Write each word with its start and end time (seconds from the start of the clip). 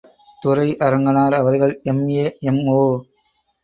துரை 0.41 0.65
அரங்கனார் 0.81 1.35
அவர்கள் 1.35 1.75
எம்.ஏ., 1.85 2.25
எம்.ஓ. 2.41 2.83